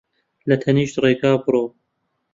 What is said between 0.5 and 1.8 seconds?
تەنیشت ڕێگا بڕۆ